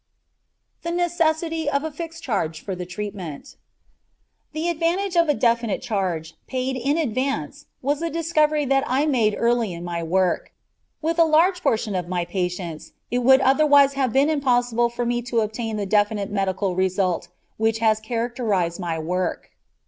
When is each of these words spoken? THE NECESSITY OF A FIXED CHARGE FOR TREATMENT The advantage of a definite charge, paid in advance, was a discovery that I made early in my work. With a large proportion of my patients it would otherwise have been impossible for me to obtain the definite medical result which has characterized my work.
THE 0.81 0.89
NECESSITY 0.89 1.69
OF 1.69 1.83
A 1.83 1.91
FIXED 1.91 2.23
CHARGE 2.23 2.61
FOR 2.61 2.73
TREATMENT 2.75 3.55
The 4.51 4.67
advantage 4.67 5.15
of 5.15 5.29
a 5.29 5.35
definite 5.35 5.83
charge, 5.83 6.33
paid 6.47 6.75
in 6.75 6.97
advance, 6.97 7.67
was 7.83 8.01
a 8.01 8.09
discovery 8.09 8.65
that 8.65 8.83
I 8.87 9.05
made 9.05 9.35
early 9.37 9.73
in 9.73 9.83
my 9.83 10.01
work. 10.01 10.51
With 11.03 11.19
a 11.19 11.23
large 11.23 11.57
proportion 11.61 11.93
of 11.93 12.07
my 12.07 12.25
patients 12.25 12.93
it 13.11 13.19
would 13.19 13.41
otherwise 13.41 13.93
have 13.93 14.11
been 14.11 14.31
impossible 14.31 14.89
for 14.89 15.05
me 15.05 15.21
to 15.21 15.41
obtain 15.41 15.77
the 15.77 15.85
definite 15.85 16.31
medical 16.31 16.75
result 16.75 17.27
which 17.57 17.77
has 17.77 17.99
characterized 17.99 18.79
my 18.79 18.97
work. 18.97 19.51